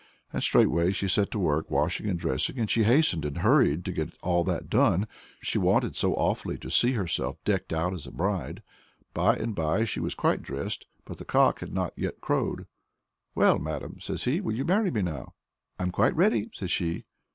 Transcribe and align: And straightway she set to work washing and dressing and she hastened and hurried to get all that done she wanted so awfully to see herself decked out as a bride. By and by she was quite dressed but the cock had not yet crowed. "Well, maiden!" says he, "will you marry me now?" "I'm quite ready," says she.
And 0.33 0.41
straightway 0.41 0.91
she 0.93 1.07
set 1.07 1.29
to 1.29 1.37
work 1.37 1.69
washing 1.69 2.09
and 2.09 2.17
dressing 2.17 2.57
and 2.57 2.67
she 2.67 2.85
hastened 2.85 3.23
and 3.23 3.37
hurried 3.37 3.85
to 3.85 3.91
get 3.91 4.17
all 4.23 4.43
that 4.45 4.67
done 4.67 5.07
she 5.43 5.59
wanted 5.59 5.95
so 5.95 6.15
awfully 6.15 6.57
to 6.57 6.71
see 6.71 6.93
herself 6.93 7.37
decked 7.45 7.71
out 7.71 7.93
as 7.93 8.07
a 8.07 8.11
bride. 8.11 8.63
By 9.13 9.35
and 9.35 9.53
by 9.53 9.85
she 9.85 9.99
was 9.99 10.15
quite 10.15 10.41
dressed 10.41 10.87
but 11.05 11.19
the 11.19 11.23
cock 11.25 11.59
had 11.59 11.71
not 11.71 11.93
yet 11.95 12.19
crowed. 12.19 12.65
"Well, 13.35 13.59
maiden!" 13.59 14.01
says 14.01 14.23
he, 14.23 14.41
"will 14.41 14.55
you 14.55 14.65
marry 14.65 14.89
me 14.89 15.03
now?" 15.03 15.35
"I'm 15.77 15.91
quite 15.91 16.15
ready," 16.15 16.49
says 16.51 16.71
she. 16.71 17.05